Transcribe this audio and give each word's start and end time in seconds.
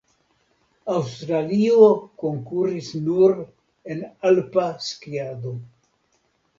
Aŭstralio 0.93 1.91
konkuris 2.25 2.89
nur 3.05 3.39
en 3.93 4.05
Alpa 4.33 4.69
skiado. 4.91 5.59